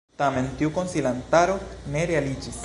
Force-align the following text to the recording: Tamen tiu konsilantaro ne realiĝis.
Tamen 0.19 0.47
tiu 0.61 0.71
konsilantaro 0.77 1.59
ne 1.97 2.09
realiĝis. 2.13 2.59